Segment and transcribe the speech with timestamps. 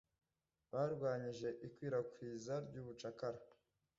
[0.71, 3.39] Barwanyije ikwirakwizwa ry’ubucakara.